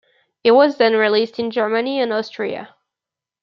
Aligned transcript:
It 0.43 0.49
was 0.53 0.77
then 0.77 0.95
released 0.95 1.37
in 1.37 1.51
Germany 1.51 2.01
and 2.01 2.11
Austria. 2.11 2.73